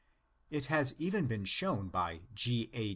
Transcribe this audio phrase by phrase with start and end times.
[0.49, 2.71] It has even been shown by G.
[2.73, 2.89] A.